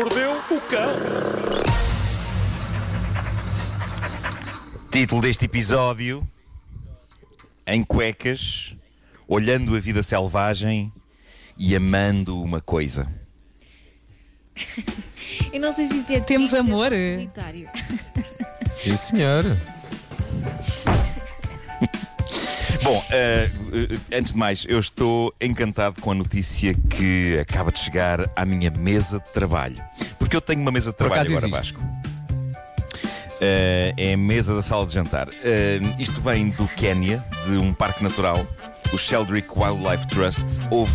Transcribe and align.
mordeu 0.00 0.32
o 0.32 0.60
cão. 0.62 0.94
Título 4.90 5.20
deste 5.20 5.44
episódio: 5.44 6.26
Em 7.66 7.84
cuecas, 7.84 8.74
olhando 9.28 9.76
a 9.76 9.80
vida 9.80 10.02
selvagem 10.02 10.90
e 11.58 11.76
amando 11.76 12.42
uma 12.42 12.62
coisa. 12.62 13.06
Eu 15.52 15.60
não 15.60 15.70
sei 15.70 15.86
se 15.86 15.98
isso 15.98 16.12
é 16.12 16.20
Temos 16.20 16.50
triste, 16.50 16.66
amor? 16.66 16.92
É 16.92 16.96
só 16.96 17.14
solitário. 17.16 17.68
Sim, 18.66 18.96
senhor. 18.96 19.44
Bom, 22.82 23.04
eh, 23.10 23.50
antes 24.12 24.32
de 24.32 24.38
mais, 24.38 24.66
eu 24.68 24.78
estou 24.80 25.34
encantado 25.40 26.00
com 26.00 26.12
a 26.12 26.14
notícia 26.14 26.72
que 26.74 27.38
acaba 27.38 27.70
de 27.70 27.78
chegar 27.78 28.24
à 28.34 28.44
minha 28.44 28.70
mesa 28.70 29.20
de 29.20 29.30
trabalho. 29.32 29.89
Porque 30.30 30.36
eu 30.36 30.40
tenho 30.40 30.60
uma 30.60 30.70
mesa 30.70 30.92
de 30.92 30.96
trabalho 30.96 31.22
agora, 31.28 31.48
existe. 31.48 31.74
Vasco. 31.74 31.80
Eh, 33.40 33.92
é 33.96 34.12
a 34.12 34.16
mesa 34.16 34.54
da 34.54 34.62
sala 34.62 34.86
de 34.86 34.94
jantar. 34.94 35.28
Eh, 35.42 35.80
isto 35.98 36.20
vem 36.20 36.50
do 36.50 36.68
Quénia, 36.68 37.20
de 37.48 37.56
um 37.56 37.74
parque 37.74 38.00
natural, 38.00 38.46
o 38.92 38.96
Sheldrick 38.96 39.48
Wildlife 39.58 40.06
Trust. 40.06 40.46
Houve, 40.70 40.92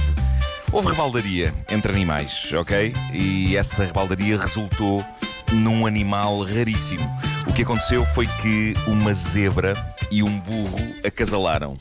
houve 0.71 0.87
rebaldaria 0.87 1.53
entre 1.69 1.91
animais, 1.91 2.49
ok? 2.53 2.93
E 3.11 3.57
essa 3.57 3.83
rebaldaria 3.83 4.39
resultou 4.39 5.05
num 5.51 5.85
animal 5.85 6.41
raríssimo. 6.45 7.05
O 7.45 7.51
que 7.51 7.63
aconteceu 7.63 8.05
foi 8.05 8.27
que 8.41 8.73
uma 8.87 9.13
zebra 9.13 9.73
e 10.09 10.23
um 10.23 10.39
burro 10.39 10.79
acasalaram. 11.05 11.75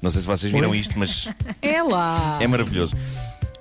Não 0.00 0.08
sei 0.08 0.20
se 0.20 0.26
vocês 0.28 0.52
viram 0.52 0.72
isto, 0.72 0.96
mas 0.96 1.28
É 1.60 1.82
lá. 1.82 2.38
é 2.40 2.46
maravilhoso. 2.46 2.96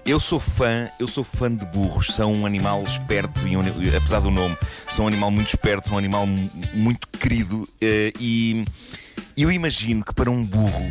Eu 0.09 0.19
sou 0.19 0.39
fã, 0.39 0.89
eu 0.99 1.07
sou 1.07 1.23
fã 1.23 1.53
de 1.55 1.63
burros. 1.65 2.07
São 2.07 2.33
um 2.33 2.43
animal 2.43 2.81
esperto 2.81 3.47
e 3.47 3.55
um- 3.55 3.61
apesar 3.95 4.19
do 4.21 4.31
nome, 4.31 4.57
são 4.91 5.05
um 5.05 5.07
animal 5.07 5.29
muito 5.29 5.49
esperto, 5.49 5.87
são 5.87 5.95
um 5.95 5.99
animal 5.99 6.25
mu- 6.25 6.49
muito 6.73 7.07
querido 7.09 7.67
eh, 7.79 8.11
e 8.19 8.65
eu 9.37 9.51
imagino 9.51 10.03
que 10.03 10.11
para 10.11 10.31
um 10.31 10.43
burro, 10.43 10.89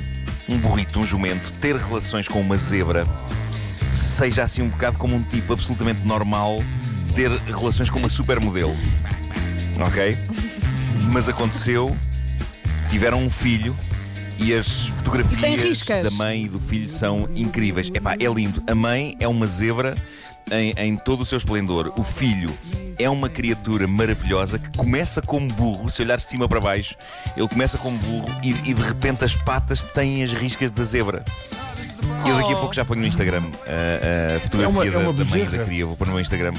um 0.48 0.56
burrito, 0.58 1.00
um 1.00 1.04
jumento, 1.04 1.50
ter 1.54 1.74
relações 1.74 2.28
com 2.28 2.40
uma 2.40 2.56
zebra 2.56 3.04
seja 3.92 4.44
assim 4.44 4.62
um 4.62 4.68
bocado 4.68 4.96
como 4.98 5.16
um 5.16 5.22
tipo 5.24 5.52
absolutamente 5.52 6.02
normal 6.06 6.62
ter 7.16 7.28
relações 7.32 7.90
com 7.90 7.98
uma 7.98 8.08
supermodelo. 8.08 8.76
Ok? 9.84 10.16
Mas 11.12 11.28
aconteceu, 11.28 11.96
tiveram 12.88 13.20
um 13.24 13.30
filho 13.30 13.76
e 14.38 14.54
as 14.54 14.86
fotografias 14.88 15.40
da 16.04 16.10
mãe 16.12 16.44
e 16.44 16.48
do 16.48 16.58
filho 16.60 16.88
são 16.88 17.28
incríveis. 17.34 17.90
Epá, 17.92 18.14
é 18.14 18.26
lindo. 18.32 18.62
A 18.66 18.74
mãe 18.74 19.16
é 19.20 19.26
uma 19.28 19.46
zebra 19.46 19.96
em, 20.50 20.72
em 20.76 20.96
todo 20.96 21.22
o 21.22 21.26
seu 21.26 21.36
esplendor. 21.38 21.92
O 21.96 22.02
filho 22.04 22.50
é 22.98 23.08
uma 23.10 23.28
criatura 23.28 23.86
maravilhosa 23.86 24.58
que 24.58 24.70
começa 24.76 25.20
como 25.20 25.52
burro, 25.52 25.90
se 25.90 26.02
olhar 26.02 26.16
de 26.16 26.22
cima 26.22 26.48
para 26.48 26.60
baixo, 26.60 26.94
ele 27.36 27.46
começa 27.48 27.76
como 27.78 27.96
burro 27.98 28.28
e, 28.42 28.50
e 28.70 28.74
de 28.74 28.82
repente 28.82 29.24
as 29.24 29.34
patas 29.36 29.84
têm 29.84 30.22
as 30.22 30.32
riscas 30.32 30.70
da 30.70 30.84
zebra. 30.84 31.24
Eu 32.26 32.36
daqui 32.36 32.52
a 32.52 32.56
pouco 32.56 32.74
já 32.74 32.84
ponho 32.84 33.00
no 33.00 33.06
Instagram 33.06 33.42
a, 33.66 34.36
a 34.36 34.40
fotografia 34.40 34.64
É 34.64 34.68
uma- 34.68 34.86
é 34.86 34.90
da, 34.90 34.98
uma 34.98 35.12
da 35.12 35.24
mãe 35.24 35.40
e 35.40 35.44
bezerra. 35.44 35.58
da 35.58 35.64
cria. 35.68 35.86
Vou 35.86 35.96
pôr 35.96 36.06
no 36.06 36.12
meu 36.14 36.20
Instagram. 36.22 36.52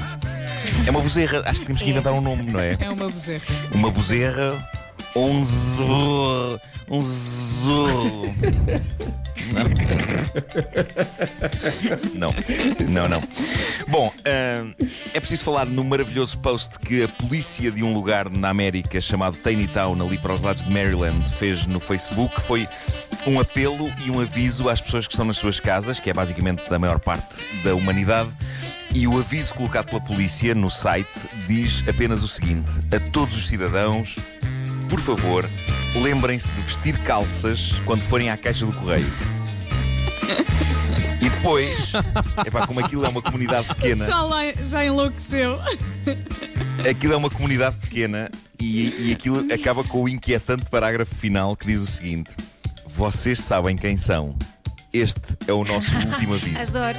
É 0.86 0.90
uma 0.90 1.00
bezerra. 1.00 1.42
Acho 1.46 1.60
que 1.60 1.66
temos 1.66 1.82
que 1.82 1.90
inventar 1.90 2.12
um 2.12 2.20
nome, 2.20 2.42
não 2.50 2.60
é? 2.60 2.76
É 2.80 2.88
uma 2.90 3.10
bezerra. 3.10 3.42
Uma 3.74 3.90
bezerra 3.90 4.70
um 5.14 5.44
zorro. 5.44 6.60
Um 6.88 7.00
zorro. 7.02 8.34
Não. 12.14 12.32
Não, 12.88 13.08
não. 13.08 13.08
não. 13.08 13.22
Bom, 13.88 14.12
hum, 14.18 14.74
é 15.12 15.20
preciso 15.20 15.44
falar 15.44 15.66
no 15.66 15.82
maravilhoso 15.82 16.38
post 16.38 16.78
que 16.78 17.04
a 17.04 17.08
polícia 17.08 17.70
de 17.70 17.82
um 17.82 17.92
lugar 17.92 18.30
na 18.30 18.48
América 18.48 19.00
chamado 19.00 19.36
Taneytown, 19.36 20.00
ali 20.00 20.18
para 20.18 20.32
os 20.32 20.42
lados 20.42 20.64
de 20.64 20.70
Maryland, 20.70 21.28
fez 21.36 21.66
no 21.66 21.80
Facebook. 21.80 22.40
Foi 22.42 22.68
um 23.26 23.40
apelo 23.40 23.90
e 24.04 24.10
um 24.10 24.20
aviso 24.20 24.68
às 24.68 24.80
pessoas 24.80 25.06
que 25.06 25.12
estão 25.12 25.26
nas 25.26 25.36
suas 25.36 25.58
casas, 25.58 25.98
que 25.98 26.10
é 26.10 26.12
basicamente 26.12 26.68
da 26.68 26.78
maior 26.78 27.00
parte 27.00 27.34
da 27.64 27.74
humanidade. 27.74 28.30
E 28.92 29.06
o 29.06 29.18
aviso 29.18 29.54
colocado 29.54 29.86
pela 29.86 30.00
polícia 30.00 30.54
no 30.54 30.70
site 30.70 31.08
diz 31.46 31.84
apenas 31.88 32.22
o 32.22 32.28
seguinte: 32.28 32.70
a 32.94 32.98
todos 33.10 33.36
os 33.36 33.46
cidadãos, 33.46 34.18
por 34.90 35.00
favor, 35.00 35.48
lembrem-se 35.94 36.50
de 36.50 36.60
vestir 36.62 36.98
calças 37.04 37.74
quando 37.84 38.02
forem 38.02 38.28
à 38.28 38.36
caixa 38.36 38.66
do 38.66 38.72
correio. 38.72 39.06
E 41.22 41.28
depois, 41.30 41.92
epá, 42.46 42.66
como 42.66 42.80
aquilo 42.80 43.04
é 43.04 43.08
uma 43.08 43.22
comunidade 43.22 43.68
pequena, 43.68 44.06
Só 44.06 44.26
lá 44.26 44.40
já 44.68 44.84
enlouqueceu. 44.84 45.60
aquilo 46.88 47.12
é 47.12 47.16
uma 47.16 47.30
comunidade 47.30 47.76
pequena 47.76 48.28
e, 48.58 49.08
e 49.08 49.12
aquilo 49.12 49.46
acaba 49.52 49.84
com 49.84 50.02
o 50.02 50.08
inquietante 50.08 50.64
parágrafo 50.66 51.14
final 51.14 51.54
que 51.56 51.66
diz 51.66 51.80
o 51.80 51.86
seguinte: 51.86 52.32
Vocês 52.86 53.38
sabem 53.40 53.76
quem 53.76 53.96
são. 53.96 54.36
Este 54.92 55.20
é 55.46 55.52
o 55.52 55.64
nosso 55.64 55.94
último 55.94 56.34
aviso. 56.34 56.58
Adoro. 56.58 56.98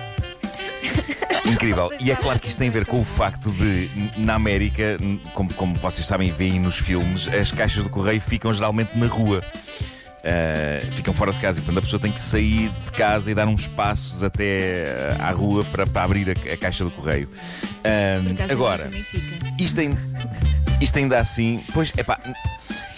Incrível. 1.46 1.90
E 2.00 2.12
é 2.12 2.16
claro 2.16 2.40
que 2.40 2.48
isto 2.48 2.58
tem 2.58 2.70
a 2.70 2.72
ver 2.72 2.86
com 2.86 3.02
o 3.02 3.06
facto 3.06 3.52
de, 3.52 3.90
na 4.18 4.36
América, 4.36 4.98
como, 5.34 5.54
como 5.54 5.76
vocês 5.76 6.06
sabem 6.06 6.30
e 6.30 6.32
veem 6.32 6.60
nos 6.60 6.78
filmes, 6.78 7.28
as 7.28 7.52
caixas 7.52 7.84
do 7.84 7.90
correio 7.90 8.22
ficam 8.22 8.52
geralmente 8.54 8.98
na 8.98 9.08
rua. 9.08 9.42
Uh, 10.22 10.86
ficam 10.92 11.16
fora 11.16 11.34
de 11.34 11.40
casa 11.40 11.60
e 11.60 11.64
portanto 11.64 11.80
a 11.80 11.82
pessoa 11.82 12.00
tem 12.00 12.12
que 12.12 12.20
sair 12.20 12.70
de 12.70 12.92
casa 12.92 13.32
e 13.32 13.34
dar 13.34 13.48
uns 13.48 13.66
passos 13.66 14.24
até 14.24 15.16
uh, 15.18 15.24
à 15.24 15.32
rua 15.32 15.66
para, 15.66 15.88
para 15.88 16.04
abrir 16.04 16.30
a, 16.30 16.54
a 16.54 16.58
caixa 16.58 16.84
do 16.84 16.92
correio. 16.92 17.28
Acaso, 18.32 18.52
agora, 18.52 18.92
isto 19.58 19.80
ainda, 19.80 20.00
isto 20.80 21.00
ainda 21.00 21.20
assim, 21.20 21.64
pois, 21.74 21.92
epá, 21.98 22.20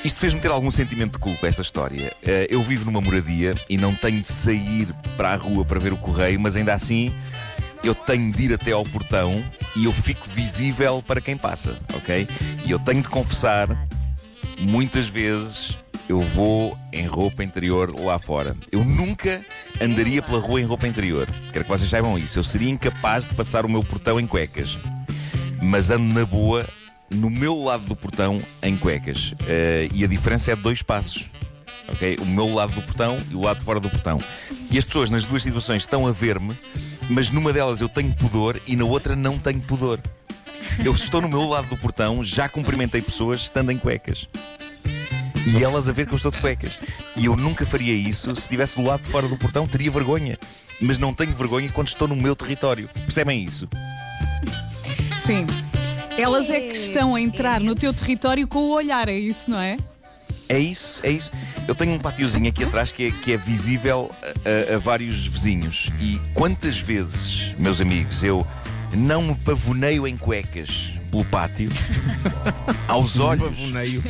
isto 0.03 0.19
fez-me 0.19 0.41
ter 0.41 0.51
algum 0.51 0.69
sentimento 0.69 1.13
de 1.13 1.19
culpa, 1.19 1.47
esta 1.47 1.61
história. 1.61 2.11
Eh, 2.21 2.47
eu 2.49 2.61
vivo 2.61 2.83
numa 2.83 2.99
moradia 2.99 3.55
e 3.69 3.77
não 3.77 3.95
tenho 3.95 4.21
de 4.21 4.27
sair 4.27 4.87
para 5.15 5.29
a 5.29 5.35
rua 5.37 5.63
para 5.63 5.79
ver 5.79 5.93
o 5.93 5.97
correio, 5.97 6.37
mas 6.37 6.57
ainda 6.57 6.73
assim 6.73 7.13
eu 7.83 7.93
tenho 7.93 8.31
de 8.31 8.43
ir 8.43 8.53
até 8.53 8.71
ao 8.71 8.83
portão 8.85 9.43
e 9.75 9.85
eu 9.85 9.93
fico 9.93 10.27
visível 10.29 11.03
para 11.05 11.21
quem 11.21 11.37
passa, 11.37 11.77
ok? 11.93 12.27
E 12.65 12.71
eu 12.71 12.79
tenho 12.79 13.01
de 13.01 13.09
confessar, 13.09 13.67
muitas 14.59 15.07
vezes 15.07 15.77
eu 16.07 16.19
vou 16.19 16.77
em 16.91 17.05
roupa 17.05 17.43
interior 17.43 17.93
lá 17.97 18.19
fora. 18.19 18.55
Eu 18.71 18.83
nunca 18.83 19.43
andaria 19.81 20.21
pela 20.21 20.39
rua 20.39 20.61
em 20.61 20.65
roupa 20.65 20.87
interior. 20.87 21.27
Quero 21.51 21.65
que 21.65 21.71
vocês 21.71 21.89
saibam 21.89 22.17
isso. 22.17 22.39
Eu 22.39 22.43
seria 22.43 22.69
incapaz 22.69 23.25
de 23.25 23.33
passar 23.33 23.65
o 23.65 23.69
meu 23.69 23.83
portão 23.83 24.19
em 24.19 24.27
cuecas 24.27 24.77
mas 25.63 25.89
ando 25.89 26.13
na 26.13 26.25
boa 26.25 26.65
no 27.09 27.29
meu 27.29 27.57
lado 27.59 27.85
do 27.85 27.95
portão 27.95 28.41
em 28.61 28.75
cuecas. 28.75 29.33
Eh, 29.47 29.87
e 29.93 30.03
a 30.03 30.07
diferença 30.07 30.51
é 30.51 30.55
de 30.55 30.61
dois 30.61 30.81
passos. 30.81 31.25
ok? 31.87 32.17
O 32.19 32.25
meu 32.25 32.53
lado 32.53 32.73
do 32.73 32.81
portão 32.81 33.17
e 33.29 33.35
o 33.35 33.41
lado 33.41 33.59
de 33.59 33.65
fora 33.65 33.79
do 33.79 33.89
portão. 33.89 34.19
E 34.71 34.77
as 34.77 34.83
pessoas 34.83 35.09
nas 35.09 35.25
duas 35.25 35.43
situações 35.43 35.83
estão 35.83 36.07
a 36.07 36.11
ver-me, 36.11 36.53
mas 37.13 37.29
numa 37.29 37.53
delas 37.53 37.79
eu 37.79 37.87
tenho 37.87 38.11
pudor 38.13 38.59
e 38.67 38.75
na 38.75 38.85
outra 38.85 39.15
não 39.15 39.37
tenho 39.37 39.61
pudor. 39.61 39.99
Eu 40.83 40.93
estou 40.93 41.21
no 41.21 41.29
meu 41.29 41.43
lado 41.43 41.67
do 41.67 41.77
portão, 41.77 42.23
já 42.23 42.49
cumprimentei 42.49 43.01
pessoas 43.01 43.41
estando 43.41 43.71
em 43.71 43.77
cuecas. 43.77 44.27
E 45.45 45.63
elas 45.63 45.87
a 45.87 45.91
ver 45.91 46.07
que 46.07 46.13
eu 46.13 46.15
estou 46.15 46.31
de 46.31 46.39
cuecas. 46.39 46.79
E 47.15 47.25
eu 47.25 47.35
nunca 47.35 47.65
faria 47.65 47.93
isso 47.93 48.33
se 48.35 48.41
estivesse 48.41 48.77
do 48.77 48.87
lado 48.87 49.03
de 49.03 49.11
fora 49.11 49.27
do 49.27 49.37
portão, 49.37 49.67
teria 49.67 49.91
vergonha. 49.91 50.39
Mas 50.81 50.97
não 50.97 51.13
tenho 51.13 51.35
vergonha 51.35 51.69
quando 51.71 51.89
estou 51.89 52.07
no 52.07 52.15
meu 52.15 52.35
território. 52.35 52.89
Percebem 53.05 53.43
isso? 53.43 53.67
Sim. 55.23 55.45
Elas 56.17 56.49
é 56.49 56.61
que 56.61 56.75
estão 56.75 57.13
a 57.13 57.21
entrar 57.21 57.59
no 57.59 57.75
teu 57.75 57.93
território 57.93 58.47
com 58.47 58.59
o 58.59 58.71
olhar, 58.71 59.07
é 59.07 59.17
isso, 59.17 59.51
não 59.51 59.59
é? 59.59 59.77
É 60.49 60.57
isso, 60.57 60.99
é 61.03 61.11
isso. 61.11 61.31
Eu 61.67 61.73
tenho 61.75 61.93
um 61.93 61.99
patiozinho 61.99 62.49
aqui 62.49 62.63
atrás 62.63 62.91
que 62.91 63.07
é, 63.07 63.11
que 63.11 63.31
é 63.33 63.37
visível 63.37 64.09
a, 64.21 64.73
a- 64.73 64.75
a 64.75 64.79
vários 64.79 65.25
vizinhos. 65.25 65.89
E 65.99 66.19
quantas 66.33 66.77
vezes, 66.77 67.53
meus 67.57 67.79
amigos, 67.79 68.21
eu 68.23 68.45
não 68.95 69.21
me 69.21 69.35
pavoneio 69.35 70.05
em 70.07 70.17
cuecas 70.17 70.91
pelo 71.09 71.23
pátio, 71.25 71.69
aos 72.87 73.17
olhos, 73.19 73.47
Pavoneio. 73.47 74.03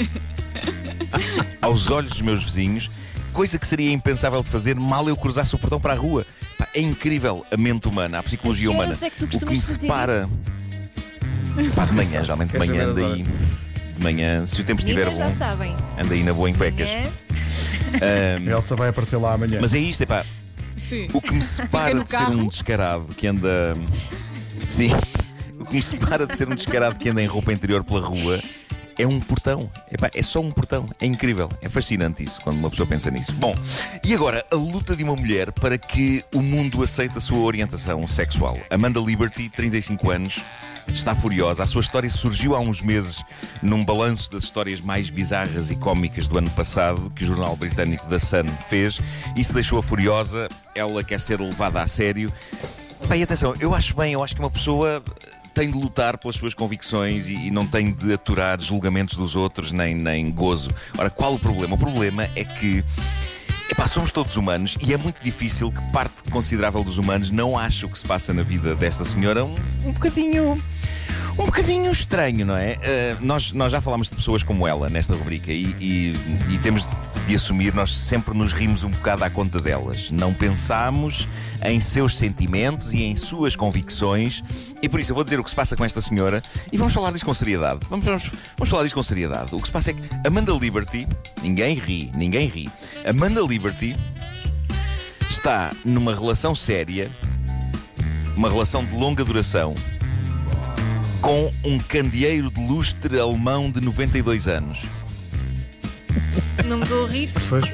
aos 1.62 1.90
olhos 1.92 2.12
dos 2.14 2.22
meus 2.22 2.44
vizinhos, 2.44 2.90
coisa 3.32 3.60
que 3.60 3.68
seria 3.68 3.92
impensável 3.92 4.42
de 4.42 4.50
fazer 4.50 4.76
mal 4.76 5.08
eu 5.08 5.16
cruzasse 5.16 5.54
o 5.54 5.60
portão 5.60 5.80
para 5.80 5.94
a 5.94 5.98
rua. 5.98 6.26
Pá, 6.58 6.68
é 6.74 6.82
incrível 6.82 7.46
a 7.52 7.58
mente 7.58 7.88
humana, 7.88 8.20
a 8.20 8.24
psicologia 8.24 8.68
que 8.70 8.74
humana. 8.76 8.98
é 9.00 9.10
que 9.10 9.18
tu 9.18 9.26
o 9.26 9.40
que 9.40 9.46
me 9.46 9.56
separa. 9.56 10.28
Pá, 11.76 11.86
de 11.86 11.94
manhã, 11.94 12.24
geralmente 12.24 12.52
de 12.52 12.58
manhã 12.58 12.88
saber 12.88 13.02
anda 13.02 13.06
as 13.08 13.14
aí. 13.14 13.24
De 13.96 14.04
manhã, 14.04 14.46
se 14.46 14.60
o 14.62 14.64
tempo 14.64 14.80
estiver 14.82 15.06
Meninas 15.06 15.20
já 15.20 15.30
bom, 15.30 15.36
sabem. 15.56 15.76
anda 16.00 16.14
aí 16.16 16.24
na 16.24 16.34
boa 16.34 16.50
em 16.50 16.54
cuecas. 16.54 16.90
A 18.02 18.52
Elsa 18.52 18.76
vai 18.76 18.90
aparecer 18.90 19.18
lá 19.18 19.34
amanhã. 19.34 19.60
mas 19.62 19.74
é 19.74 19.80
isto, 19.80 20.04
é 20.04 20.06
pá. 20.06 20.26
Sim. 20.90 21.08
O 21.14 21.22
que 21.22 21.34
me 21.34 21.42
separa 21.42 22.04
de 22.04 22.10
ser 22.10 22.28
um 22.28 22.48
descarado 22.48 23.06
que 23.16 23.28
anda. 23.28 23.76
Sim. 24.68 24.92
O 25.60 25.66
que 25.66 25.76
me 25.76 25.82
separa 25.82 26.28
de 26.28 26.36
ser 26.36 26.48
um 26.48 26.56
descarado 26.56 26.98
que 26.98 27.10
anda 27.10 27.22
em 27.22 27.26
roupa 27.26 27.54
interior 27.54 27.84
pela 27.84 28.02
rua 28.02 28.40
é 28.98 29.08
um 29.08 29.20
portão. 29.20 29.70
Epá, 29.92 30.10
é 30.14 30.22
só 30.22 30.40
um 30.40 30.52
portão. 30.52 30.88
É 31.00 31.06
incrível. 31.06 31.50
É 31.62 31.70
fascinante 31.70 32.24
isso 32.24 32.42
quando 32.42 32.58
uma 32.58 32.70
pessoa 32.70 32.88
pensa 32.88 33.10
nisso. 33.10 33.34
Bom, 33.34 33.56
e 34.04 34.14
agora 34.14 34.46
a 34.52 34.56
luta 34.56 34.96
de 34.96 35.04
uma 35.04 35.16
mulher 35.16 35.52
para 35.52 35.78
que 35.78 36.24
o 36.34 36.42
mundo 36.42 36.84
aceite 36.84 37.18
a 37.18 37.22
sua 37.22 37.40
orientação 37.40 38.08
sexual. 38.08 38.58
Amanda 38.70 39.00
Liberty, 39.00 39.50
35 39.50 40.12
anos, 40.12 40.44
está 40.88 41.16
furiosa. 41.16 41.64
A 41.64 41.68
sua 41.68 41.82
história 41.82 42.10
surgiu 42.10 42.56
há 42.56 42.60
uns 42.60 42.82
meses 42.82 43.24
num 43.62 43.84
balanço 43.84 44.32
das 44.32 44.44
histórias 44.44 44.82
mais 44.82 45.10
bizarras 45.10 45.72
e 45.72 45.76
cómicas 45.76 46.28
do 46.28 46.38
ano 46.38 46.50
passado 46.50 47.10
que 47.16 47.24
o 47.24 47.28
jornal 47.28 47.56
britânico 47.56 48.08
The 48.08 48.20
Sun 48.20 48.48
fez. 48.70 49.00
Isso 49.36 49.54
deixou-a 49.54 49.84
furiosa. 49.84 50.48
Ela 50.76 51.04
quer 51.04 51.20
ser 51.20 51.40
levada 51.40 51.82
a 51.82 51.88
sério. 51.88 52.32
Bem, 53.08 53.22
atenção, 53.22 53.56
eu 53.60 53.76
acho 53.76 53.96
bem, 53.96 54.14
eu 54.14 54.24
acho 54.24 54.36
que 54.36 54.42
uma 54.42 54.50
pessoa 54.50 55.04
tem 55.54 55.70
de 55.70 55.78
lutar 55.78 56.18
pelas 56.18 56.36
suas 56.36 56.54
convicções 56.54 57.30
e, 57.30 57.48
e, 57.48 57.52
não 57.52 57.66
tem 57.68 57.92
de 57.92 58.14
aturar 58.14 58.60
julgamentos 58.60 59.16
dos 59.16 59.36
outros, 59.36 59.72
nem, 59.72 59.94
nem 59.94 60.32
gozo. 60.32 60.72
Ora, 60.98 61.10
qual 61.10 61.36
o 61.36 61.40
problema? 61.40 61.76
O 61.76 61.78
problema 61.78 62.28
é 62.36 62.44
que 62.44 62.84
Epá, 63.74 63.88
somos 63.88 64.12
todos 64.12 64.38
humanos 64.38 64.78
e 64.86 64.94
é 64.94 64.98
muito 64.98 65.20
difícil 65.24 65.72
que 65.72 65.82
parte 65.92 66.30
considerável 66.30 66.84
dos 66.84 67.00
humanos 67.00 67.32
não 67.32 67.58
ache 67.58 67.88
o 67.88 67.90
que 67.90 67.98
se 67.98 68.06
passa 68.06 68.32
na 68.32 68.44
vida 68.44 68.76
desta 68.76 69.04
senhora 69.04 69.44
um, 69.44 69.56
um 69.84 69.92
bocadinho. 69.92 70.62
Um 71.40 71.46
bocadinho 71.48 71.92
estranho, 71.92 72.46
não 72.46 72.56
é? 72.56 72.74
Uh, 72.74 73.26
nós, 73.26 73.52
nós 73.52 73.72
já 73.72 73.82
falámos 73.82 74.12
de 74.12 74.16
pessoas 74.16 74.44
como 74.44 74.68
ela 74.68 74.92
nesta 74.92 75.16
rubrica 75.16 75.52
e, 75.52 75.76
e, 75.80 76.14
e 76.54 76.60
temos 76.60 76.88
de 77.26 77.36
assumir, 77.36 77.74
nós 77.74 77.96
sempre 77.96 78.38
nos 78.38 78.52
rimos 78.52 78.84
um 78.84 78.90
bocado 78.90 79.24
à 79.24 79.30
conta 79.30 79.60
delas. 79.60 80.12
Não 80.12 80.34
pensamos 80.34 81.28
em 81.64 81.80
seus 81.80 82.18
sentimentos 82.18 82.94
e 82.94 83.04
em 83.04 83.16
suas 83.16 83.56
convicções. 83.56 84.44
E 84.82 84.90
por 84.90 85.00
isso 85.00 85.12
eu 85.12 85.16
vou 85.16 85.24
dizer 85.24 85.40
o 85.40 85.44
que 85.44 85.50
se 85.50 85.56
passa 85.56 85.76
com 85.76 85.86
esta 85.86 86.02
senhora 86.02 86.44
e 86.72 86.78
vamos 86.78 86.94
falar 86.94 87.12
disso 87.12 87.26
com 87.26 87.34
seriedade. 87.34 87.80
Vamos, 87.90 88.06
vamos, 88.06 88.32
vamos 88.58 88.70
falar 88.70 88.84
disso 88.84 88.96
com 88.96 89.04
seriedade. 89.04 89.56
O 89.56 89.60
que 89.60 89.68
se 89.68 89.72
passa 89.72 89.92
é 89.92 89.94
que 89.94 90.02
Amanda 90.26 90.52
Liberty, 90.52 91.08
ninguém 91.42 91.76
ri, 91.76 92.12
ninguém 92.14 92.48
ri. 92.48 92.70
Amanda 93.08 93.42
Liberty 93.42 93.96
está 95.30 95.72
numa 95.86 96.14
relação 96.14 96.54
séria, 96.54 97.10
uma 98.36 98.50
relação 98.50 98.86
de 98.86 98.94
longa 98.96 99.24
duração, 99.24 99.74
com 101.22 101.50
um 101.64 101.80
candeeiro 101.80 102.52
de 102.52 102.60
lustre 102.68 103.18
alemão 103.18 103.72
de 103.72 103.80
92 103.80 104.48
anos. 104.48 104.82
Não 106.66 106.78
me 106.78 106.84
estou 106.84 107.06
a 107.06 107.10
rir. 107.10 107.32
Pois. 107.50 107.66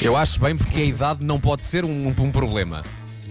Eu 0.00 0.16
acho 0.16 0.38
bem 0.40 0.56
porque 0.56 0.80
a 0.80 0.84
idade 0.84 1.24
não 1.24 1.40
pode 1.40 1.64
ser 1.64 1.84
um, 1.84 2.08
um 2.08 2.30
problema. 2.30 2.82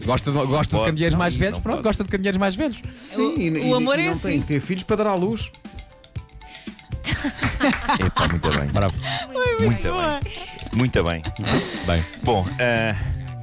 Gosta 0.05 0.31
de, 0.31 0.37
gosta 0.45 0.91
de 0.91 1.09
Não, 1.09 1.17
mais 1.17 1.33
não 1.33 1.39
velhos? 1.39 1.57
Pronto, 1.59 1.75
pode. 1.77 1.83
gosta 1.83 2.03
de 2.03 2.09
candeeiros 2.09 2.37
mais 2.39 2.55
velhos. 2.55 2.79
Sim, 2.93 3.35
e, 3.37 3.49
o 3.49 3.57
e- 3.57 3.73
amor 3.73 3.97
e 3.97 4.03
é 4.03 4.05
não 4.05 4.13
assim. 4.13 4.29
tem 4.29 4.41
que 4.41 4.47
ter 4.47 4.59
filhos 4.59 4.83
para 4.83 4.97
dar 4.97 5.07
à 5.07 5.15
luz. 5.15 5.51
Epá, 8.05 8.27
muito 8.27 8.49
bem. 8.49 8.67
Bravo. 8.67 8.95
Muito 9.59 9.83
bem. 9.83 10.31
Muito 10.73 11.03
bem. 11.03 11.21
Bem. 11.87 12.05
Bom, 12.21 12.45
ah, 12.59 12.95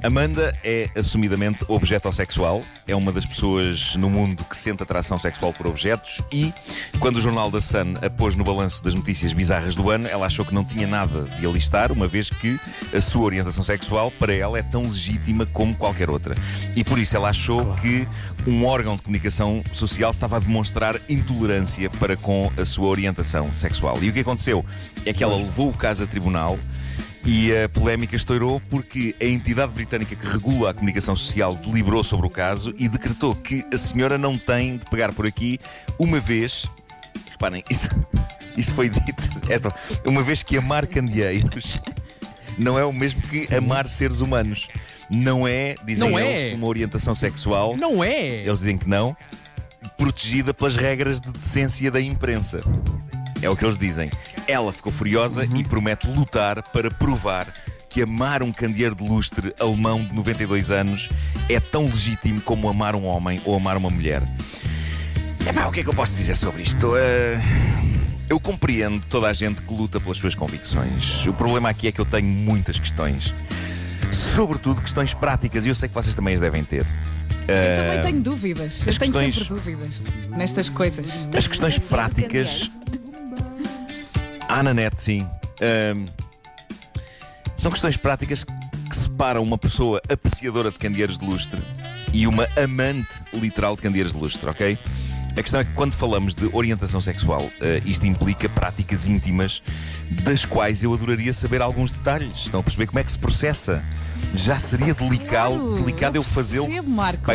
Amanda 0.03 0.53
é 0.65 0.89
assumidamente 0.97 1.63
objeto-sexual. 1.69 2.61
É 2.85 2.93
uma 2.93 3.09
das 3.09 3.25
pessoas 3.25 3.95
no 3.95 4.09
mundo 4.09 4.43
que 4.43 4.57
sente 4.57 4.83
atração 4.83 5.17
sexual 5.17 5.53
por 5.53 5.65
objetos. 5.65 6.21
E, 6.29 6.53
quando 6.99 7.15
o 7.15 7.21
jornal 7.21 7.49
da 7.49 7.61
Sun 7.61 7.93
a 8.01 8.09
pôs 8.09 8.35
no 8.35 8.43
balanço 8.43 8.83
das 8.83 8.93
notícias 8.93 9.31
bizarras 9.31 9.75
do 9.75 9.89
ano, 9.89 10.05
ela 10.09 10.25
achou 10.25 10.43
que 10.43 10.53
não 10.53 10.65
tinha 10.65 10.85
nada 10.85 11.23
de 11.39 11.45
alistar, 11.45 11.89
uma 11.89 12.05
vez 12.05 12.29
que 12.29 12.59
a 12.93 12.99
sua 12.99 13.23
orientação 13.23 13.63
sexual, 13.63 14.11
para 14.11 14.33
ela, 14.33 14.59
é 14.59 14.61
tão 14.61 14.83
legítima 14.83 15.45
como 15.45 15.73
qualquer 15.73 16.09
outra. 16.09 16.35
E 16.75 16.83
por 16.83 16.99
isso 16.99 17.15
ela 17.15 17.29
achou 17.29 17.73
que 17.75 18.05
um 18.45 18.65
órgão 18.65 18.97
de 18.97 19.03
comunicação 19.03 19.63
social 19.71 20.11
estava 20.11 20.35
a 20.35 20.39
demonstrar 20.39 20.99
intolerância 21.07 21.89
para 21.89 22.17
com 22.17 22.51
a 22.57 22.65
sua 22.65 22.87
orientação 22.87 23.53
sexual. 23.53 24.03
E 24.03 24.09
o 24.09 24.13
que 24.13 24.19
aconteceu 24.19 24.65
é 25.05 25.13
que 25.13 25.23
ela 25.23 25.37
levou 25.37 25.69
o 25.69 25.73
caso 25.73 26.03
a 26.03 26.07
tribunal. 26.07 26.59
E 27.25 27.55
a 27.55 27.69
polémica 27.69 28.15
estourou 28.15 28.61
porque 28.69 29.15
a 29.21 29.25
entidade 29.25 29.71
britânica 29.71 30.15
que 30.15 30.25
regula 30.25 30.71
a 30.71 30.73
comunicação 30.73 31.15
social 31.15 31.55
deliberou 31.55 32.03
sobre 32.03 32.27
o 32.27 32.29
caso 32.29 32.73
e 32.77 32.89
decretou 32.89 33.33
que 33.33 33.65
a 33.73 33.77
senhora 33.77 34.17
não 34.17 34.37
tem 34.37 34.77
de 34.77 34.85
pegar 34.87 35.13
por 35.13 35.25
aqui 35.25 35.57
uma 35.97 36.19
vez. 36.19 36.67
Reparem, 37.31 37.63
isto, 37.69 37.89
isto 38.57 38.73
foi 38.73 38.89
dito. 38.89 39.23
Esta, 39.49 39.73
uma 40.05 40.21
vez 40.21 40.43
que 40.43 40.57
amar 40.57 40.85
candeeiros 40.85 41.79
não 42.57 42.77
é 42.77 42.85
o 42.85 42.93
mesmo 42.93 43.21
que 43.21 43.53
amar 43.55 43.87
seres 43.87 44.19
humanos. 44.19 44.67
Não 45.09 45.47
é, 45.47 45.75
dizem 45.85 46.09
Não 46.09 46.19
eles, 46.19 46.53
é. 46.53 46.55
uma 46.55 46.67
orientação 46.67 47.13
sexual. 47.13 47.75
Não 47.77 48.03
é? 48.03 48.37
Eles 48.37 48.59
dizem 48.59 48.77
que 48.77 48.87
não, 48.87 49.15
protegida 49.97 50.53
pelas 50.53 50.75
regras 50.75 51.19
de 51.19 51.31
decência 51.31 51.91
da 51.91 52.01
imprensa. 52.01 52.61
É 53.41 53.49
o 53.49 53.55
que 53.55 53.65
eles 53.65 53.77
dizem. 53.77 54.09
Ela 54.47 54.71
ficou 54.73 54.91
furiosa 54.91 55.45
e 55.45 55.63
promete 55.63 56.07
lutar 56.07 56.61
para 56.61 56.91
provar 56.91 57.47
que 57.89 58.01
amar 58.01 58.41
um 58.43 58.51
candeeiro 58.51 58.95
de 58.95 59.07
lustre 59.07 59.53
alemão 59.59 60.03
de 60.03 60.13
92 60.13 60.71
anos 60.71 61.09
é 61.47 61.59
tão 61.59 61.85
legítimo 61.85 62.41
como 62.41 62.67
amar 62.67 62.95
um 62.95 63.05
homem 63.05 63.39
ou 63.45 63.55
amar 63.55 63.77
uma 63.77 63.89
mulher. 63.89 64.23
Epá, 65.47 65.67
o 65.67 65.71
que 65.71 65.81
é 65.81 65.83
que 65.83 65.89
eu 65.89 65.93
posso 65.93 66.13
dizer 66.15 66.35
sobre 66.35 66.63
isto? 66.63 66.93
Eh, 66.97 67.37
eu 68.29 68.39
compreendo 68.39 69.05
toda 69.07 69.27
a 69.27 69.33
gente 69.33 69.61
que 69.61 69.73
luta 69.73 69.99
pelas 69.99 70.17
suas 70.17 70.33
convicções. 70.33 71.25
O 71.27 71.33
problema 71.33 71.69
aqui 71.69 71.87
é 71.87 71.91
que 71.91 72.01
eu 72.01 72.05
tenho 72.05 72.27
muitas 72.27 72.79
questões. 72.79 73.33
Sobretudo 74.11 74.81
questões 74.81 75.13
práticas, 75.13 75.65
e 75.65 75.69
eu 75.69 75.75
sei 75.75 75.87
que 75.89 75.93
vocês 75.95 76.15
também 76.15 76.33
as 76.33 76.41
devem 76.41 76.63
ter. 76.63 76.85
Eu 77.47 77.77
também 77.77 78.01
tenho 78.01 78.21
dúvidas. 78.21 78.79
Eu 78.85 78.89
as 78.91 78.97
tenho 78.97 79.11
questões- 79.11 79.35
sempre 79.35 79.49
dúvidas 79.49 80.01
nestas 80.35 80.69
coisas. 80.69 81.27
As 81.37 81.47
questões 81.47 81.77
práticas. 81.77 82.71
Há 84.53 84.61
na 84.61 84.71
net, 84.71 85.01
sim. 85.01 85.27
Ahm, 85.59 86.05
são 87.57 87.71
questões 87.71 87.97
práticas 87.97 88.43
que 88.43 88.95
separam 88.95 89.41
uma 89.41 89.57
pessoa 89.57 89.99
apreciadora 90.07 90.69
de 90.69 90.77
candeeiros 90.77 91.17
de 91.17 91.25
lustre 91.25 91.59
e 92.13 92.27
uma 92.27 92.47
amante 92.55 93.09
literal 93.33 93.75
de 93.75 93.81
candeeiros 93.81 94.13
de 94.13 94.19
lustre, 94.19 94.47
ok? 94.47 94.77
A 95.35 95.41
questão 95.41 95.59
é 95.59 95.63
que 95.63 95.73
quando 95.73 95.93
falamos 95.93 96.35
de 96.35 96.47
orientação 96.53 97.01
sexual, 97.01 97.49
eh, 97.61 97.81
isto 97.83 98.05
implica 98.05 98.47
práticas 98.47 99.07
íntimas 99.07 99.63
das 100.21 100.45
quais 100.45 100.83
eu 100.83 100.93
adoraria 100.93 101.33
saber 101.33 101.59
alguns 101.59 101.89
detalhes. 101.89 102.37
Estão 102.37 102.59
a 102.59 102.63
perceber 102.63 102.85
como 102.85 102.99
é 102.99 103.03
que 103.03 103.11
se 103.11 103.17
processa? 103.17 103.83
Já 104.35 104.59
seria 104.59 104.93
delicado, 104.93 105.55
Claro, 105.57 105.75
delicado 105.77 106.15
eu 106.15 106.21
fazê-lo. 106.21 106.67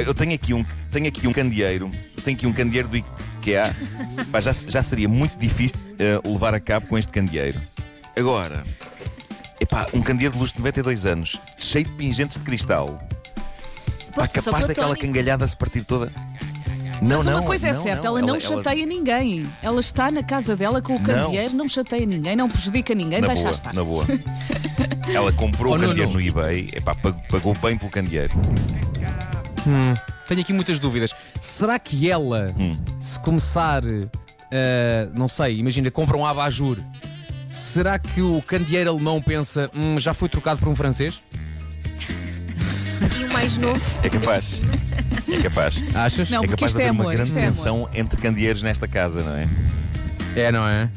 eu 0.06 0.14
tenho 0.14 0.34
aqui 0.34 0.54
um, 0.54 0.64
tenho 0.92 1.08
aqui 1.08 1.26
um 1.26 1.32
candeeiro, 1.32 1.90
eu 2.16 2.22
tenho 2.22 2.36
aqui 2.36 2.46
um 2.46 2.52
candeeiro 2.52 2.86
do 2.86 2.96
IKEA. 2.96 3.74
Pá, 4.30 4.40
já, 4.40 4.52
já 4.52 4.84
seria 4.84 5.08
muito 5.08 5.36
difícil 5.36 5.88
eh, 5.98 6.20
levar 6.24 6.54
a 6.54 6.60
cabo 6.60 6.86
com 6.86 6.96
este 6.98 7.12
candeeiro. 7.12 7.60
Agora, 8.16 8.62
epá, 9.60 9.86
um 9.92 10.02
candeeiro 10.02 10.34
de 10.34 10.40
luz 10.40 10.52
de 10.52 10.58
92 10.58 11.06
anos, 11.06 11.38
cheio 11.56 11.84
de 11.84 11.92
pingentes 11.92 12.37
de 12.38 12.44
cristal. 12.44 12.99
Pá, 14.14 14.26
capaz 14.26 14.66
daquela 14.66 14.96
cangalhada 14.96 15.46
se 15.46 15.56
partir 15.56 15.84
toda. 15.84 16.11
Não, 17.00 17.18
Mas 17.18 17.26
não, 17.26 17.34
uma 17.34 17.42
coisa 17.42 17.68
é 17.68 17.73
não, 17.73 17.82
certa, 17.82 18.08
não, 18.08 18.18
ela 18.18 18.26
não 18.26 18.40
chateia 18.40 18.84
ninguém. 18.84 19.49
Ela 19.62 19.80
está 19.80 20.11
na 20.11 20.20
casa 20.23 20.56
dela 20.56 20.82
com 20.82 20.96
o 20.96 21.00
candeeiro, 21.00 21.54
não, 21.54 21.68
chateia 21.68 22.04
ninguém, 22.04 22.34
não 22.34 22.49
prejudica 22.49 22.92
ninguém, 22.92 23.20
Na 23.20 23.28
deixa 23.28 23.42
boa, 23.42 23.54
estar. 23.54 23.73
na 23.73 23.84
boa. 23.84 24.04
Ela 25.14 25.30
comprou 25.32 25.75
Oh, 25.75 25.76
o 25.76 25.78
candeeiro 25.80 26.11
no 26.11 26.20
eBay, 26.20 26.70
epá, 26.73 26.96
pagou, 26.96 27.23
pagou 27.30 27.54
bem 27.62 27.78
pelo 27.78 27.90
candeeiro. 27.90 28.34
Tenho 30.26 30.40
aqui 30.40 30.52
muitas 30.52 30.78
dúvidas. 30.80 31.14
Será 31.40 31.78
que 31.78 32.11
ela, 32.11 32.52
Hum. 32.58 32.76
se 33.00 33.18
começar, 33.20 33.82
eh, 34.50 35.09
não 35.14 35.28
sei, 35.28 35.59
imagina, 35.59 35.90
compra 35.90 36.17
um 36.17 36.25
abajur, 36.26 36.78
será 37.49 37.99
que 37.99 38.21
o 38.21 38.43
candeeiro 38.47 38.90
alemão 38.90 39.21
pensa, 39.23 39.71
"Hum, 39.75 39.99
já 39.99 40.12
foi 40.14 40.28
trocado 40.28 40.61
por 40.61 40.69
um 40.69 40.75
francês? 40.76 41.21
E 43.19 43.25
o 43.25 43.33
mais 43.33 43.57
novo. 43.57 43.81
É 44.02 44.09
capaz. 44.11 44.59
É 45.31 45.43
capaz. 45.43 45.81
Achas? 45.95 46.31
Não, 46.31 46.43
é 46.43 46.49
capaz 46.49 46.73
de 46.75 46.81
é 46.81 46.85
haver 46.85 46.93
uma 46.93 47.02
amor, 47.05 47.12
grande 47.14 47.28
isto 47.28 47.38
é 47.38 47.43
amor. 47.43 47.55
tensão 47.55 47.88
entre 47.95 48.21
candeeiros 48.21 48.62
nesta 48.62 48.88
casa, 48.88 49.23
não 49.23 49.35
é? 49.37 49.49
É, 50.37 50.52
não 50.52 50.67
é? 50.67 50.90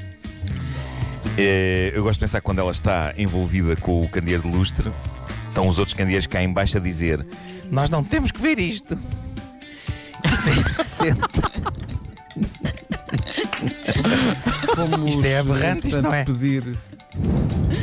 É, 1.37 1.91
eu 1.93 2.03
gosto 2.03 2.15
de 2.19 2.25
pensar 2.25 2.39
que 2.41 2.45
quando 2.45 2.59
ela 2.59 2.71
está 2.71 3.13
envolvida 3.17 3.75
com 3.75 4.01
o 4.01 4.09
candeeiro 4.09 4.43
de 4.43 4.49
lustre, 4.49 4.91
estão 5.47 5.67
os 5.67 5.77
outros 5.79 5.93
candeeiros 5.95 6.27
cá 6.27 6.41
em 6.43 6.51
baixo 6.51 6.77
a 6.77 6.79
dizer: 6.79 7.25
Nós 7.69 7.89
não 7.89 8.03
temos 8.03 8.31
que 8.31 8.41
ver 8.41 8.59
isto. 8.59 8.97
Isto 10.25 10.49
é 10.49 10.53
indecente. 10.73 11.21
Fomos, 14.75 15.13
Isto 15.15 15.25
é 15.25 15.37
aberrante, 15.39 15.87
isto 15.87 16.01
portanto, 16.01 16.03
não 16.03 16.13
é? 16.13 16.25
pedir. 16.25 16.63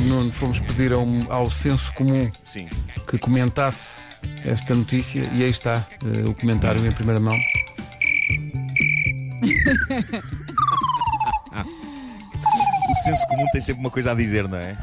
Nuno, 0.07 0.31
fomos 0.31 0.59
pedir 0.59 0.91
ao, 0.93 1.05
ao 1.29 1.49
senso 1.49 1.93
comum 1.93 2.29
Sim. 2.43 2.67
que 3.07 3.17
comentasse 3.17 3.99
esta 4.45 4.73
notícia 4.75 5.21
e 5.33 5.43
aí 5.43 5.49
está 5.49 5.85
eh, 6.03 6.27
o 6.27 6.33
comentário 6.33 6.85
em 6.85 6.91
primeira 6.91 7.19
mão. 7.19 7.37
O 12.89 12.95
senso 13.03 13.25
comum 13.27 13.45
tem 13.51 13.61
sempre 13.61 13.81
uma 13.81 13.91
coisa 13.91 14.11
a 14.11 14.15
dizer, 14.15 14.47
não 14.47 14.57
é? 14.57 14.75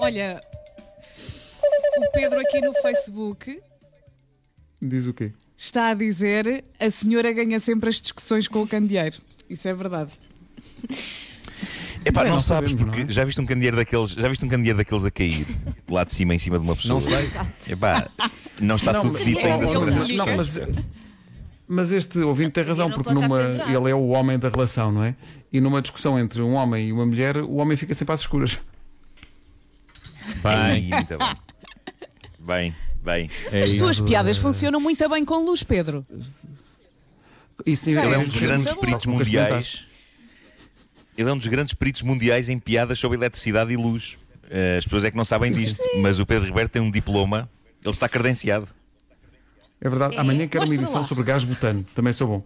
Olha, 0.00 0.42
o 1.98 2.10
Pedro 2.12 2.40
aqui 2.40 2.60
no 2.60 2.72
Facebook 2.74 3.62
Diz 4.82 5.06
o 5.06 5.12
quê? 5.14 5.32
Está 5.62 5.90
a 5.90 5.94
dizer 5.94 6.64
a 6.80 6.90
senhora 6.90 7.30
ganha 7.32 7.60
sempre 7.60 7.90
as 7.90 8.00
discussões 8.00 8.48
com 8.48 8.62
o 8.62 8.66
candeeiro. 8.66 9.18
Isso 9.48 9.68
é 9.68 9.74
verdade. 9.74 10.10
Epá, 12.04 12.22
Bem, 12.22 12.30
não, 12.30 12.36
não 12.36 12.40
sabes, 12.40 12.70
sabemos, 12.70 12.72
porque 12.74 13.02
não 13.04 13.10
é? 13.10 13.12
já 13.12 13.24
viste 13.24 13.40
um 13.40 13.44
candeeiro 13.46 13.76
daqueles, 13.76 14.10
já 14.12 14.26
viste 14.28 14.42
um 14.44 14.48
candeeiro 14.48 14.78
daqueles 14.78 15.04
a 15.04 15.10
cair 15.10 15.46
lá 15.88 16.02
de 16.02 16.14
cima 16.14 16.34
em 16.34 16.38
cima 16.38 16.58
de 16.58 16.64
uma 16.64 16.74
pessoa. 16.74 16.94
Não 16.94 17.00
sei. 17.00 17.30
Epá, 17.74 18.08
não 18.58 18.76
está 18.76 18.92
Não, 18.94 19.02
tudo 19.02 19.12
mas- 19.14 19.24
dito 19.24 19.40
é 19.40 19.52
ainda 19.52 19.68
sobre 19.68 19.90
essas 19.94 20.10
não, 20.12 20.26
mas, 20.36 20.58
mas 21.68 21.92
este 21.92 22.18
ouvinte 22.20 22.52
tem 22.52 22.64
razão, 22.64 22.90
porque 22.90 23.12
numa, 23.12 23.38
ele 23.42 23.90
é 23.90 23.94
o 23.94 24.08
homem 24.08 24.38
da 24.38 24.48
relação, 24.48 24.90
não 24.90 25.04
é? 25.04 25.14
E 25.52 25.60
numa 25.60 25.82
discussão 25.82 26.18
entre 26.18 26.40
um 26.40 26.54
homem 26.54 26.88
e 26.88 26.92
uma 26.92 27.04
mulher, 27.04 27.36
o 27.36 27.56
homem 27.56 27.76
fica 27.76 27.92
sempre 27.94 28.14
às 28.14 28.20
escuras. 28.20 28.58
Bem, 30.42 30.88
muito 30.88 31.18
bem. 31.18 31.36
Bem, 32.38 32.74
bem. 33.02 33.30
É 33.50 33.62
As 33.62 33.70
isso. 33.70 33.78
tuas 33.78 34.00
piadas 34.00 34.36
funcionam 34.38 34.80
muito 34.80 35.08
bem 35.08 35.24
com 35.24 35.44
luz, 35.44 35.62
Pedro. 35.62 36.06
E 37.66 37.76
sim, 37.76 37.92
Já 37.92 38.04
Ele 38.04 38.14
é 38.14 38.18
um 38.18 38.22
é 38.22 38.24
dos 38.26 38.36
grandes 38.40 38.72
peritos 38.74 39.06
mundiais. 39.06 39.84
Ele 41.18 41.28
é 41.28 41.32
um 41.32 41.38
dos 41.38 41.46
grandes 41.48 41.74
peritos 41.74 42.02
mundiais 42.02 42.48
em 42.48 42.58
piadas 42.58 42.98
sobre 42.98 43.18
eletricidade 43.18 43.72
e 43.72 43.76
luz. 43.76 44.16
Eh, 44.48 44.76
As 44.78 44.84
pessoas 44.84 45.04
é 45.04 45.10
que 45.10 45.16
não 45.16 45.24
sabem 45.24 45.52
disto, 45.52 45.82
mas 45.98 46.18
o 46.18 46.24
Pedro 46.26 46.46
Ribeiro 46.46 46.68
tem 46.68 46.80
um 46.80 46.90
diploma, 46.90 47.48
ele 47.84 47.90
está 47.92 48.08
credenciado. 48.08 48.66
É 49.80 49.88
verdade. 49.88 50.16
É. 50.16 50.18
Amanhã 50.20 50.46
quero 50.48 50.64
uma 50.64 50.74
edição 50.74 51.02
lá. 51.02 51.06
sobre 51.06 51.24
gás 51.24 51.44
butano. 51.44 51.84
Também 51.94 52.12
sou 52.12 52.26
bom. 52.28 52.44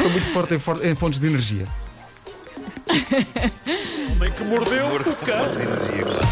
Sou 0.00 0.10
muito 0.10 0.26
forte 0.30 0.54
em, 0.54 0.58
for- 0.58 0.84
em 0.84 0.94
fontes 0.94 1.18
de 1.20 1.26
energia. 1.26 1.66
Amor 4.80 5.04
com 5.04 5.12
fontes 5.12 5.56
de 5.56 5.62
energia, 5.62 6.04
claro. 6.04 6.28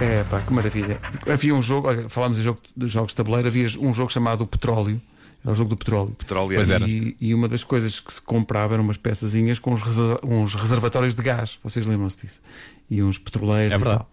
É 0.00 0.24
pá, 0.24 0.40
que 0.40 0.52
maravilha. 0.52 1.00
Havia 1.32 1.54
um 1.54 1.62
jogo, 1.62 1.88
olha, 1.88 2.08
falámos 2.08 2.38
em 2.38 2.42
jogo 2.42 2.60
de 2.76 2.88
jogos 2.88 3.12
de 3.12 3.16
tabuleiro, 3.16 3.46
havia 3.48 3.66
um 3.80 3.94
jogo 3.94 4.10
chamado 4.10 4.42
o 4.42 4.46
Petróleo. 4.46 5.00
Era 5.44 5.50
o 5.50 5.54
jogo 5.56 5.70
do 5.70 5.76
petróleo. 5.76 6.10
Petróleo 6.16 6.54
Pois 6.54 6.70
era. 6.70 6.86
E, 6.88 7.16
e 7.20 7.34
uma 7.34 7.48
das 7.48 7.64
coisas 7.64 7.98
que 7.98 8.12
se 8.12 8.22
comprava 8.22 8.74
eram 8.74 8.84
umas 8.84 8.96
peçazinhas 8.96 9.58
com 9.58 9.72
uns, 9.72 9.82
uns 10.24 10.54
reservatórios 10.54 11.16
de 11.16 11.22
gás. 11.22 11.58
Vocês 11.64 11.84
lembram-se 11.84 12.18
disso? 12.18 12.40
E 12.88 13.02
uns 13.02 13.18
petroleiros 13.18 13.72
É 13.72 13.74
e 13.74 13.78
verdade. 13.78 13.98
tal. 13.98 14.10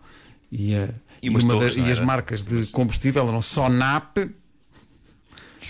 E, 0.52 0.74
eh, 0.74 0.90
E 1.22 1.28
e 1.28 1.32
torres, 1.32 1.46
das- 1.46 1.76
não 1.76 1.88
e 1.88 1.92
as 1.92 2.00
marcas 2.00 2.44
de 2.44 2.66
combustível 2.72 3.28
eram 3.28 3.44
Sonap, 3.44 4.18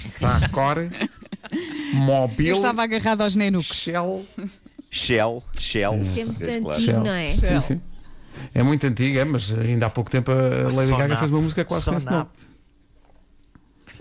Sacor, 0.05 0.77
Eu 0.79 0.89
Mobil, 1.93 2.55
estava 2.55 2.83
agarrado 2.83 3.19
aos 3.21 3.35
nenucos. 3.35 3.67
Shell. 3.75 4.25
Shell, 4.89 5.43
Shell. 5.59 6.05
Sempre 6.05 6.59
claro. 6.61 6.79
tantinho, 6.79 7.03
não 7.03 7.11
é? 7.11 7.25
Sim, 7.25 7.61
sim. 7.61 7.81
É 8.53 8.63
muito 8.63 8.85
antiga, 8.85 9.25
mas 9.25 9.53
ainda 9.53 9.87
há 9.87 9.89
pouco 9.89 10.09
tempo 10.09 10.31
a 10.31 10.35
Lady. 10.73 10.91
Gaga 10.91 11.17
fez 11.17 11.29
uma 11.29 11.41
música 11.41 11.65
quase 11.65 11.85
com 11.85 11.95
esse 11.95 12.05
nome. 12.05 12.27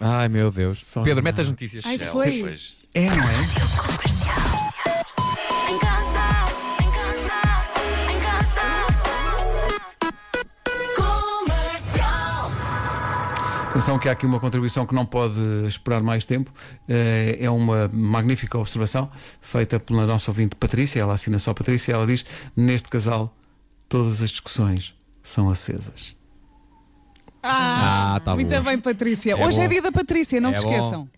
Ai 0.01 0.29
meu 0.29 0.51
Deus. 0.51 0.87
Só 0.87 1.03
Pedro, 1.03 1.23
mete 1.23 1.41
as 1.41 1.49
notícias. 1.49 1.85
Ai, 1.85 1.99
Shell, 1.99 2.13
foi. 2.13 2.57
É, 2.95 3.07
não 3.11 3.17
é? 3.17 3.98
Atenção 13.79 13.97
que 13.97 14.09
há 14.09 14.13
aqui 14.13 14.27
uma 14.27 14.41
contribuição 14.41 14.85
que 14.85 14.93
não 14.93 15.07
pode 15.07 15.39
esperar 15.69 16.03
mais 16.03 16.27
tempo. 16.27 16.53
Eh, 16.89 17.39
É 17.41 17.49
uma 17.49 17.89
magnífica 17.93 18.59
observação 18.59 19.09
feita 19.41 19.79
pela 19.79 20.05
nossa 20.05 20.33
ouvinte 20.33 20.57
Patrícia. 20.57 20.99
Ela 20.99 21.13
assina 21.15 21.39
só 21.39 21.55
Patrícia. 21.55 21.93
Ela 21.93 22.05
diz: 22.05 22.25
Neste 22.57 22.89
casal, 22.89 23.33
todas 23.89 24.21
as 24.21 24.31
discussões 24.31 24.97
são 25.23 25.49
acesas. 25.49 26.17
Ah, 27.41 28.17
Ah, 28.17 28.21
tá 28.21 28.35
muito 28.35 28.53
bom. 28.53 28.63
bem, 28.65 28.79
Patrícia. 28.81 29.31
É 29.31 29.47
Hoje 29.47 29.61
é 29.61 29.63
bom. 29.63 29.69
dia 29.69 29.81
da 29.83 29.93
Patrícia, 29.93 30.41
não 30.41 30.51
É 30.51 30.55
se 30.55 30.63
bom. 30.63 30.73
esqueçam. 30.73 31.09